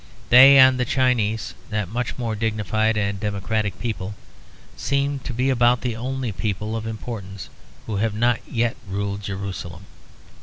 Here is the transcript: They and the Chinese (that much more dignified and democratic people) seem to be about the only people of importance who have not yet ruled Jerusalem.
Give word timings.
They 0.31 0.57
and 0.57 0.79
the 0.79 0.83
Chinese 0.83 1.53
(that 1.69 1.87
much 1.87 2.17
more 2.17 2.35
dignified 2.35 2.97
and 2.97 3.19
democratic 3.19 3.77
people) 3.79 4.15
seem 4.75 5.19
to 5.19 5.31
be 5.31 5.51
about 5.51 5.81
the 5.81 5.95
only 5.95 6.31
people 6.31 6.75
of 6.75 6.87
importance 6.87 7.49
who 7.85 7.97
have 7.97 8.15
not 8.15 8.39
yet 8.51 8.75
ruled 8.89 9.21
Jerusalem. 9.21 9.85